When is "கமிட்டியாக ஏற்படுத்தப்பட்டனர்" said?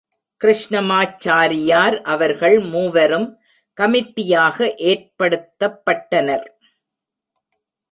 3.77-6.47